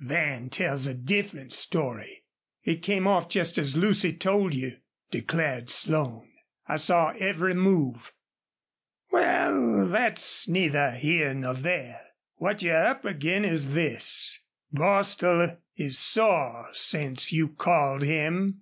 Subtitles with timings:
[0.02, 2.24] Van tells a different story."
[2.64, 4.78] "It came off just as Lucy told you,"
[5.10, 6.26] declared Slone.
[6.66, 8.10] "I saw every move."
[9.12, 12.00] "Wal, thet's neither here nor there.
[12.36, 14.40] What you're up ag'in is this.
[14.72, 18.58] Bostil is sore since you called him.